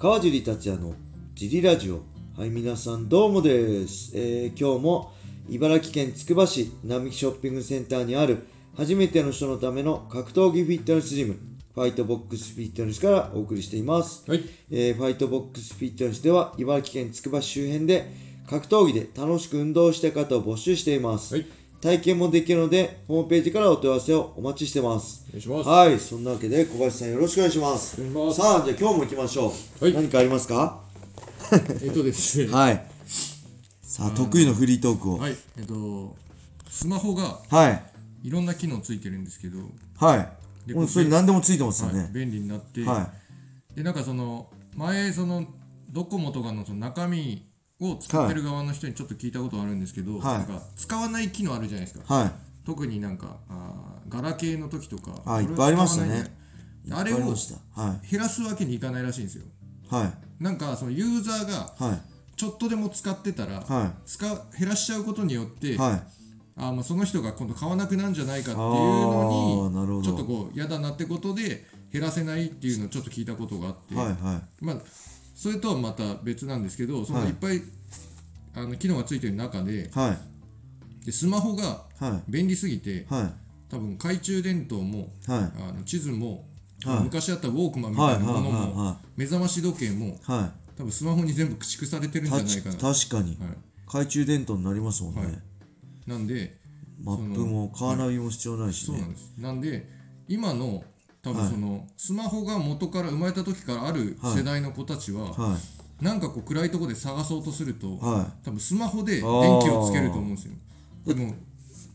[0.00, 0.94] 川尻達也の
[1.34, 2.02] ジリラジオ。
[2.38, 5.12] はい皆さんどうもです、えー今日も
[5.48, 11.36] 茨城県つくば市並木ショッピングセンターにある初めての人のための格闘技フィットネスジム
[11.74, 14.44] ファイトボックスフィットネスからお送りしています、はい。
[14.70, 18.08] えーファイトボックスフィットネスでは茨城県つくば市周辺で
[18.48, 25.24] 格闘技で楽しく運動した方を募集しています、はい体験もできるのでホームページからお問い合わせをお待ちしてます。
[25.28, 25.68] お願いします。
[25.68, 25.98] はい。
[25.98, 28.00] そんなわけで小林さんよろしくお願いします。
[28.00, 28.40] お願いします。
[28.40, 29.94] さあじゃあ今日も行きましょう、はい。
[29.94, 30.80] 何かありますか？
[31.82, 32.50] えっとですね。
[32.52, 32.84] はい。
[33.82, 35.18] さあ得意のフリートークを。
[35.18, 35.36] はい。
[35.56, 36.16] えっと
[36.68, 37.82] スマホがはい。
[38.24, 39.58] いろんな機能ついてるんですけど、
[39.98, 40.28] はい。
[40.68, 41.96] でもうそれ何でもついてますよはい。
[41.96, 43.12] ね便利になって、は
[43.76, 45.44] でなんかその前その
[45.90, 47.47] ドコモとかのその中身
[47.80, 50.38] を使ってる側の人にちょっと聞いたことあるんですけど、はい。
[50.38, 52.32] なんか使わない機能あるじゃないですか、いはい。
[52.66, 56.34] 特になんかあーガラケーの時とかあいっぱいありましたね。
[56.90, 57.80] あれをした。
[57.80, 58.10] はい。
[58.10, 59.44] 減らすわけにいかないらしいんですよ。
[59.90, 60.06] は
[60.40, 60.42] い。
[60.42, 62.00] なんかそのユーザーがはい。
[62.36, 66.02] ちょっとでも使ってたら、は使う減らしちゃうことによって、いはい。
[66.56, 69.94] あまあその人が今度買わなくなるんじゃないかっていうあーなるほど。
[69.94, 74.12] のにちょっとこう嫌だなってことで減らせないっていうのをちょっと聞いたことがあって、はいは
[74.60, 74.64] い。
[74.64, 74.76] まあ
[75.38, 77.62] それとはまた別なんですけどそのはいいっぱい、
[78.56, 80.18] あの機能がついてる中では
[81.00, 81.06] い。
[81.06, 82.30] でスマホがはい。
[82.30, 83.32] 便利すぎてはい。
[83.70, 85.40] 多分懐中電灯もはい。
[85.68, 86.44] あの地図も、
[86.84, 87.04] はい。
[87.04, 93.36] 昔あったウォークマンみたいなものもは目覚まし時計もは多分スマホに全部駆逐されてるんじゃいないかな、た確かに。
[93.38, 93.48] はい、
[93.86, 95.38] 懐中電灯になりますもんね、はい。
[96.08, 96.56] なんで
[97.00, 98.98] マップもカーナビも必要ないしね。
[98.98, 99.32] そうなんです。
[99.38, 99.88] なんで
[100.26, 100.82] 今の
[101.22, 105.56] 多分その、スマホが元から生まれた時からある世代の子たちは、は
[106.00, 106.04] い。
[106.04, 109.26] なんかこう暗いところで探そうとすると、は多分スマホで電気
[109.70, 110.52] をつけると思うんですよ。
[111.06, 111.34] でも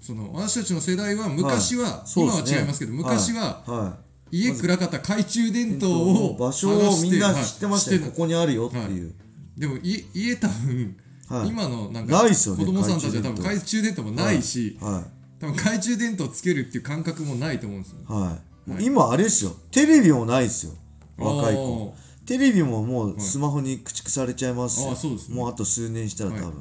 [0.00, 3.70] その私たちの世代は昔は、今は違いますけど昔はい。
[3.70, 3.98] は
[4.32, 9.14] 家暗かった懐中電灯いを場所をみんな知ってましここにあるよっていう、
[9.56, 10.96] でもい家多分、
[11.28, 11.48] はい。
[11.48, 12.30] 今のなんかね。
[12.30, 15.04] 子供さんたちは多分懐懐中電灯もないし、は
[15.40, 17.98] 多分懐中電灯つけるっていう感覚もないと思うんですよ。
[18.08, 18.38] いはい、
[18.78, 19.52] 今あれですよ。
[19.70, 20.72] テレビもないですよ。
[21.18, 21.60] 若い子。
[21.60, 21.94] 子
[22.26, 24.90] テレビももうスマホに駆逐されちゃいますよ。
[24.90, 25.34] うですね。
[25.34, 26.54] もうあと数年したら多分、はい。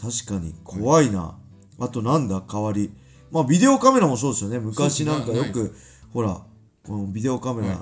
[0.00, 1.38] 確かに怖いな、
[1.78, 2.92] あとなんだ代わり。
[3.30, 4.58] まあビデオカメラもそうですよね。
[4.58, 5.74] 昔なんかよく
[6.12, 6.42] ほら
[6.84, 7.78] このビデオカメラ、はい。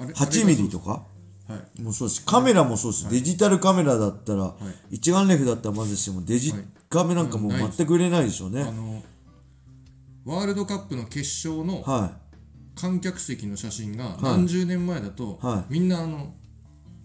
[0.00, 1.02] あれ8ミリとか？
[1.46, 1.82] はい。
[1.82, 2.24] もうそうです。
[2.24, 4.54] カメラもそうです、デジタルカメラだったら、
[4.90, 6.64] 一眼レフだったらまずしてもデジはい。
[6.88, 9.02] カメなんかもう全く売れないでしょうね、あの
[10.24, 11.18] ワールドカップの決
[11.48, 12.18] 勝のは
[12.74, 16.34] 観客席の写真が何十年前だと、はみんなあの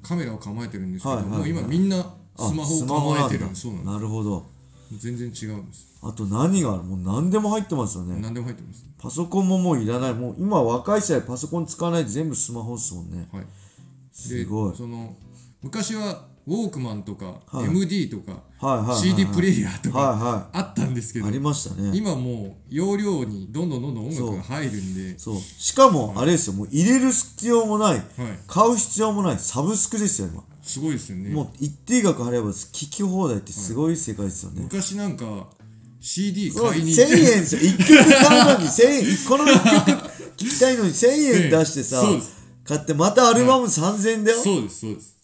[0.01, 1.39] カメラを構えてるんですけど、はいはいはい。
[1.39, 1.97] もう今みんな
[2.37, 3.43] スマホを構えてる。
[3.43, 4.45] んあですそうなんでなるほど。
[4.89, 5.99] す全然違うんです。
[6.01, 6.83] あと何がある？
[6.83, 7.97] もう何でも入ってます。
[7.97, 8.85] よね何でも入ってます。
[8.97, 10.13] パソコンももういらない。
[10.13, 13.27] もう今若い世代パソコン使わないで全部スマホですもんね。
[13.31, 13.45] はい。
[14.11, 14.75] すごい。
[14.75, 15.15] その
[15.61, 17.65] 昔はウォークマンとか、はい。
[17.65, 21.91] MD とか、はいはい CD プレイヤーとかあったんですけど、いありましたね。
[21.93, 25.37] 今もう容量にどんどんどんどん音楽が入るんでそう。
[25.37, 26.53] しかもあれですよ。
[26.53, 27.93] もう入れる必要もない。
[27.93, 28.03] はい。
[28.47, 29.39] 買う必要もない。
[29.39, 30.43] サブスクですよ今。
[30.61, 31.29] すごいですよね。
[31.29, 35.47] もう一定額払えば聞き放題ってすごい世界ですよね、昔なんか
[36.01, 37.13] CD 1000買いに行って。
[37.13, 37.61] 円ですよ。
[37.61, 39.17] 1曲買うのに1000円。
[39.27, 41.07] この1曲聞きたいのに1000
[41.45, 42.01] 円出してさ
[42.63, 45.18] 買ってまたアルバム3000円だよ、そうですそうです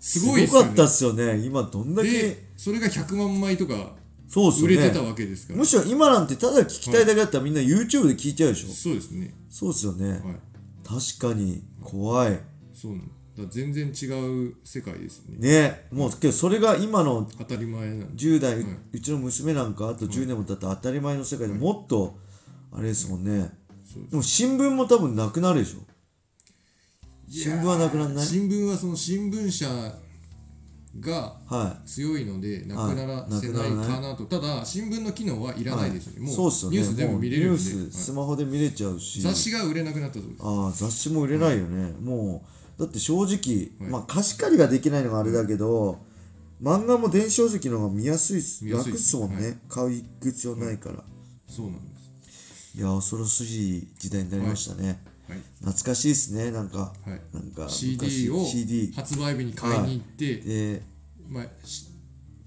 [0.00, 0.68] すすごいですよね。
[0.68, 1.38] ごかったっすよね。
[1.44, 3.94] 今どんだけでそれが100万枚とか
[4.26, 4.74] そうっすよね。
[4.74, 9.34] 売れてたわけですから、むしろ今なんてただ聞きたいだけだったらみんな YouTube で聞いちゃうでしょ、そうですね。
[9.48, 10.20] そうっすよね、はい。
[10.84, 12.40] 確かに怖い。
[12.72, 13.12] そうなんだ。
[13.48, 14.06] 全然違
[14.48, 15.48] う世界ですよね。
[15.48, 15.86] ね。
[15.92, 18.22] もうけどそれが今の当たり前なんで。
[18.22, 18.58] 10代、
[18.92, 22.18] うちの娘なんかあと10年も経ったら当たり前の世界でもっと
[22.72, 23.50] あれですもんね、
[24.10, 25.80] でも新聞も多分なくなるでしょ
[27.30, 28.26] 新聞はなくならない？
[28.26, 29.68] 新聞はその新聞社
[30.98, 36.36] がは強いのでなくならせないかなと、ただ新聞の機能はいらないですよね、い。
[36.36, 42.42] もそうニュース全部見れるんで、ススマホで見れちゃうし、雑誌が売れなくなったとああ雑誌も売れないよね、も
[42.76, 45.98] うだって正直、まあ貸し借りができないのがあれだけど、
[46.60, 48.68] 漫画も電子書籍の方が見やすいっす。
[48.68, 49.90] 楽っすもんね、は買う
[50.20, 51.04] 必要ないから、
[51.46, 52.76] そうなんです。
[52.76, 54.98] い、や恐ろしい時代になりましたね、はい
[55.60, 56.50] 懐かしいですね。
[56.50, 57.20] なんか、はい。
[57.32, 58.44] なんか CD を
[58.94, 60.82] 発売日に買いに行って、で
[61.28, 61.86] まあ、し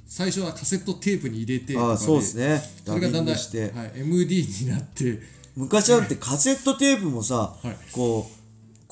[0.05, 2.61] 最初はカセットテープに入れてああそうですね。
[2.85, 5.19] それがだんだん、はい、MD になって。
[5.55, 7.77] 昔なんてカセットテープもさ、はい。
[7.91, 8.43] こう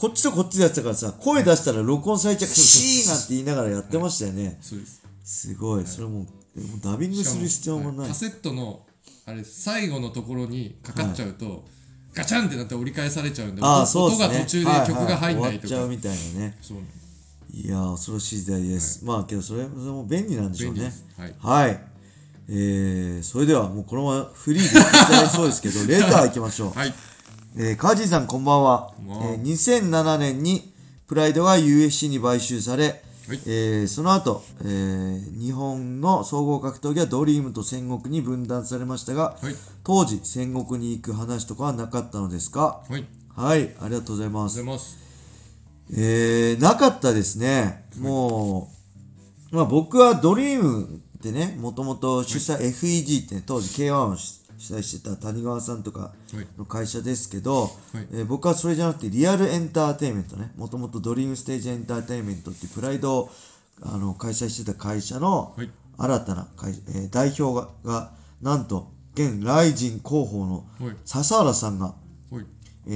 [0.02, 5.04] こっちとこっちでやってたからさ声出したら録音されちゃうシーなんて言いながらやってましたよね、そうです。
[5.24, 6.28] すごい、それももう
[6.84, 8.82] ダビングする必要もない、カセットの
[9.28, 11.66] あれ最後のところにかかっちゃうと、
[12.14, 14.26] ガチャンってなって折り返されちゃうんであそうですね。
[14.28, 16.58] 音が途中で曲が入んないとか、はは終わっちゃうみたいなね。
[16.62, 16.78] そう
[17.54, 20.92] いやー恐ろしい時代です、まあけどそれそれも便利なんでしょうね。
[21.18, 21.36] はい。
[21.40, 21.80] はい。
[22.50, 26.94] えー、それではもうこのままフリーでいっちゃいそうですけど レター行きましょう、はい。
[27.56, 28.94] えー、カージーさんこんばんは。
[28.96, 29.26] こんばんは。
[29.34, 30.72] えー2007年に
[31.08, 33.40] プライドが USC に買収され、はい。
[33.46, 39.56] えーその後、えー日本の総合格闘技はドリームと戦国に分断されましたが、はい。
[39.84, 42.82] 当時戦国に行く話とかはなかったのですか？
[42.90, 43.06] はい。
[43.36, 44.98] はいありがとうございまごすざいます。
[45.94, 47.86] えー、なかったですね。
[48.00, 48.70] も
[49.52, 54.16] う、まあ僕はドリームってね、もともと主催、FEG ってね、当時 K1 を
[54.62, 56.00] 主主催してた谷川さんとか
[56.34, 56.48] はい。
[56.58, 57.72] の会社ですけど、はい。
[58.14, 63.32] えー僕はそれじゃなくてリアルエンターテインメントね、もともとドリームステージエンターテインメントっていうプライドを
[63.82, 65.70] あの開催してた会社のはい。
[65.98, 68.12] 新たな会、えー代表がが、
[68.42, 70.96] なんと、現ライジン広報のはい。
[71.06, 71.96] 笹原さんが、
[72.32, 72.46] はい。
[72.88, 72.92] え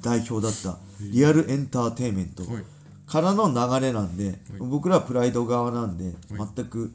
[0.00, 2.64] ー代表だったリアルエンターテインメントはい。
[3.06, 6.90] からの流れなんで、僕らはプライド側なんで、全く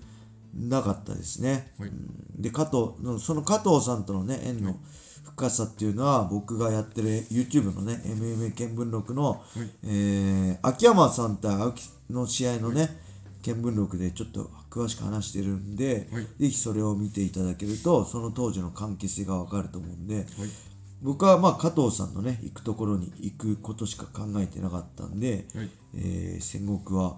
[0.53, 1.71] なかったですね。
[1.79, 1.89] はい。
[1.89, 2.41] うん。
[2.41, 4.77] で加藤のその加藤さんとのね縁の
[5.23, 9.43] 深さっていうのは僕がやってる YouTube のね MMA 見聞録の、
[9.83, 12.89] えー秋山さんと青木の試合のね、
[13.43, 16.23] 見聞録でちょっと詳しく話してるんで、はい。
[16.39, 20.25] ぜひそれを見ていただけるとその当時の関係性がわかると思うんで、はい。
[21.01, 25.69] 僕はまあ加藤さんのね行くところに行くことしか考えてなかったんで、はい。
[25.95, 27.17] えー戦国は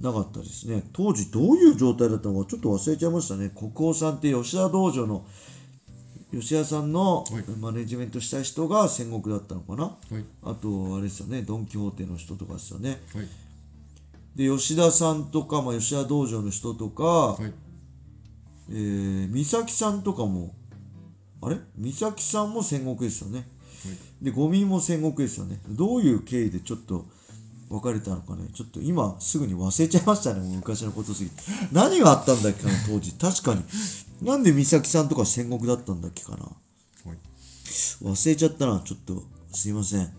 [0.00, 0.82] なかったですね。
[0.92, 3.50] 当時どういう状態だったのかちょっと忘れちゃいましたね。
[3.54, 5.24] 国王さんって吉田道場の
[6.32, 7.44] 吉田さんのはい。
[7.58, 10.24] マネジメントした人が戦国だったのかな、はい。
[10.42, 11.42] あとあれですよね。
[11.42, 13.00] ドン・キホーテの人とかですよね。
[13.14, 13.28] はい。
[14.34, 17.52] で吉田さんとか、まあ、吉田道場の人とか、はい。
[18.68, 20.54] えー、美咲さんとかも
[21.40, 21.56] あれ？
[21.78, 23.46] 美咲さんも戦国ですよね。
[24.20, 25.60] でゴミも戦国ですよね。
[25.68, 27.06] どういう経緯でちょっと
[27.68, 28.48] 別れたのかね？
[28.54, 30.40] ちょっと今すぐに忘れちゃいましたね。
[30.40, 31.36] もう昔のことすぎて。
[31.72, 33.12] 何があったんだっけかな当時。
[33.12, 33.64] 確かに。
[34.22, 36.38] なんで美咲さんとか戦国だったんだっけかな。
[36.38, 36.48] は
[37.14, 37.18] い。
[38.02, 40.00] 忘れちゃったなちょっとすいません。
[40.00, 40.10] はい。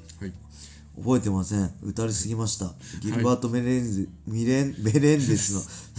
[0.98, 1.72] 覚えてません。
[1.84, 2.74] 打たれすぎました。
[3.02, 5.54] ギルバート・メレンズ、ミレンメレンデス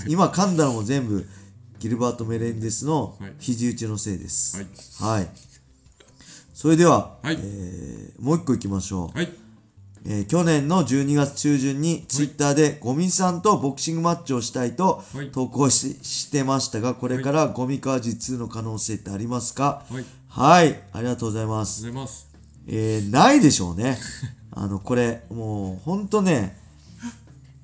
[0.05, 0.07] の。
[0.07, 1.27] 今噛んだのも全部
[1.79, 3.35] ギルバート・メレンデスのはい。
[3.39, 4.57] 肘打ちのせいです。
[5.03, 5.21] はい。
[5.21, 5.29] はい、
[6.53, 7.39] それでは、はい。
[7.41, 9.33] えーもう一個いきましょう、はい
[10.11, 19.85] えー去年の12月中旬にツイッターでゴミさんとボクシングマッチをしたいとはい投稿ししてましたがこれからゴミカージ2の可能性ってありますか？
[19.91, 22.27] はいはいありがとうございますございます
[22.67, 23.99] えーないでしょうね。
[24.51, 26.59] あの、これ、もう、ほんとね、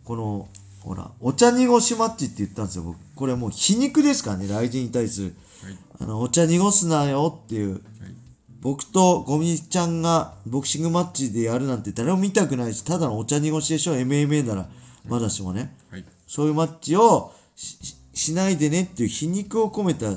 [0.05, 0.49] この、
[0.81, 2.97] ほら、お茶濁しマッチって言ったんですよ、僕。
[3.17, 5.35] これもう皮肉ですからね、雷神に対する。
[5.63, 7.81] はいあの、お茶濁すなよっていう。
[8.65, 14.69] はい僕とゴミちゃんがボクシングマッチでやるなんて誰も見たくないし、ただのお茶濁しでしょ、MMA なら。
[15.07, 15.77] まだしもね。
[15.91, 17.33] はいそういうマッチを
[18.15, 20.11] しないでねっていう皮肉を込めた、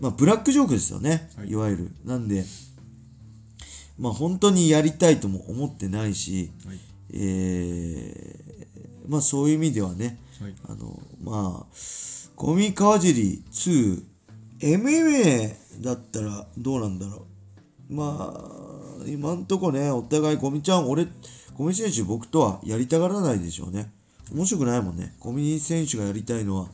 [0.00, 1.90] まあ、ブラックジョークですよね、はいい、わゆる。
[2.04, 2.44] なんで、
[3.98, 6.80] まあ、本当にやりたいとも思ってないし、はい
[7.14, 11.66] えーまあ、そういう意味ではね、はいあの、まあ、
[12.34, 14.02] ゴミ川尻2、
[14.60, 17.35] MMA だったらどうなんだろう。
[17.88, 21.06] まあ、今んとこね、お互いゴミちゃん、俺、
[21.54, 23.90] ゴミ選手僕とはやりたがらないでしょうね。
[24.32, 25.14] 面白くないもんね。
[25.20, 26.66] ゴミ選手がやりたいのは、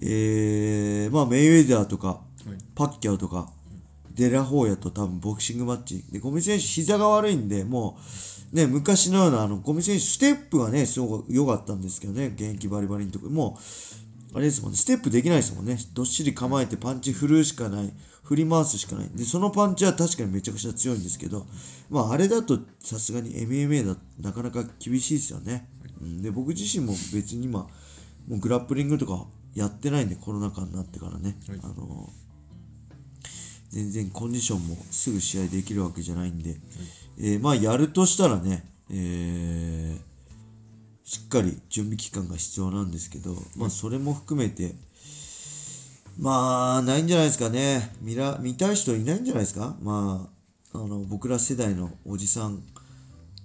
[0.00, 2.18] えー、まあ、メイウェザーとか、はい
[2.74, 3.50] パッキャオとか、
[4.14, 6.04] デラホーヤと多分ボクシングマッチ。
[6.10, 7.98] で、ゴミ選手膝が悪いんで、も
[8.52, 13.62] う、ね、昔のような、あの、ゴミ選手、ステップがね、すごく良かったんですけどね、現役バリバリのとこもう、
[14.34, 15.78] あれですもんね、ステップできないですもんね。
[15.92, 17.92] どっしり構えてパンチ振るしかない。
[18.22, 19.10] 振り回すしかない。
[19.14, 21.46] で、そのパンチは確かにめちゃくちゃ強いんですけど、
[21.90, 25.68] まあ、あれだとさすがに MMA だとなかなか厳しいですよね。
[26.00, 27.66] うん、で、僕自身も別に今、
[28.28, 31.36] もうグラップリングとかやってないんで、コロナ禍になってからね。
[31.48, 32.10] はいあの
[33.72, 36.56] 全然コンディションもすぐ試合できるわけじゃないんで、
[37.18, 39.51] えーまあやるとしたらね、えー
[41.04, 44.74] しっかり準備期間が必要なんですけど、まあそれも含めて、
[46.18, 47.94] まあないんじゃないですかね。
[48.00, 49.76] 見ら見たい人いないんじゃないですか？
[49.82, 50.28] ま
[50.74, 52.62] あ、あの僕ら世代のおじさん、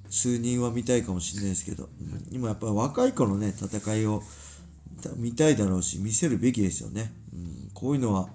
[0.09, 1.89] 数人は見たいかもしれないですけど、
[2.31, 4.21] 今やっぱり若い子のね、戦いを
[5.15, 7.13] 見たいだろうし、見せるべきですよね。
[7.33, 8.29] うん、こういうのは、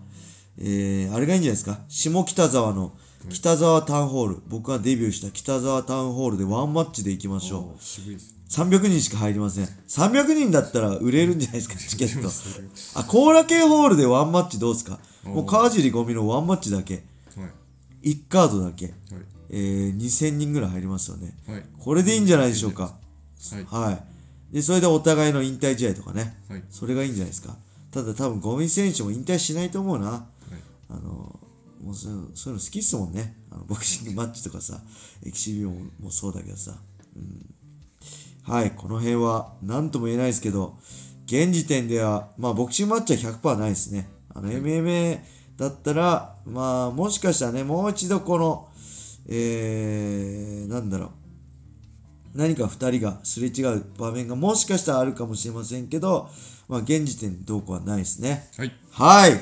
[0.58, 1.80] えー、あれがいいんじゃないですか？
[1.88, 2.92] 下北沢の
[3.30, 7.82] 北沢タウンホール、僕がデビューした北沢タウンホールでワンマッチで行きましょう。
[8.60, 9.64] おー渋いです300人しか入りません。
[9.64, 12.28] 300人だったら売れるんじゃないですか、チケット。
[13.00, 14.98] あ、コーラ系ホールでワンマッチどうですか？
[15.24, 16.94] もう川尻ゴミのワンマッチだけ。
[16.94, 18.86] はい1カードだけ。
[18.86, 18.94] はい
[19.50, 21.36] えー、2000人ぐらい入りますよね。
[21.46, 22.82] はいこれでいいんじゃないでしょうか？
[23.52, 24.54] はいはい。
[24.54, 26.36] で、それでお互いの引退試合とかね。
[26.48, 27.56] はいそれがいいんじゃないですか？
[27.90, 30.06] ただ多分ゴミ選手も引退しないと思うな。
[30.10, 30.22] はい
[30.90, 31.00] あの、
[31.82, 33.34] もうそうそういうの好きっすもんね。
[33.50, 34.80] あのボクシングマッチとかさ、
[35.24, 36.74] エキシビオンもそうだけどさ。
[37.16, 37.54] うん、
[38.52, 40.76] はい、この辺は何とも言えないですけど、
[41.24, 44.10] 現時点では、まあボクシングマッチは100%ないですね。
[44.34, 45.20] あの MMA
[45.56, 48.68] だったら、まあもしかしたらね、もう一度この、
[49.26, 51.10] えー、なんだろう。
[52.34, 56.28] 何か2人がすれ違う場面がもしかしたらあるかもしれませんけど、
[56.68, 58.50] まあ現時点でどうこうはないですね。
[58.58, 59.32] はいはい。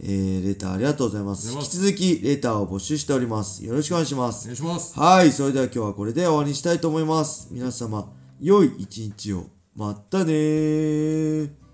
[0.00, 1.52] えー、レターありがとうございます。
[1.52, 3.64] 引き続きレターを募集しております。
[3.64, 4.46] よろしくお願いしまおす。
[4.46, 5.30] 願いしますはい。
[5.30, 7.48] それでは今日はこれで終わりにしたいと思います。
[7.52, 8.06] 皆様、
[8.40, 9.46] 良い一日を。
[9.74, 11.65] まったね。